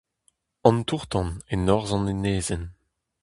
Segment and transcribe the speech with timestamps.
[0.67, 2.63] An tour-tan e norzh an enezenn.